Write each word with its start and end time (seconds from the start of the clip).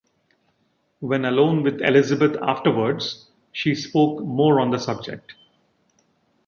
When 0.99 1.25
alone 1.25 1.61
with 1.61 1.79
Elizabeth 1.83 2.35
afterwards, 2.41 3.27
she 3.51 3.75
spoke 3.75 4.23
more 4.25 4.59
on 4.59 4.71
the 4.71 4.79
subject. 4.79 5.35